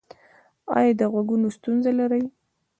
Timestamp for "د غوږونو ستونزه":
0.99-1.91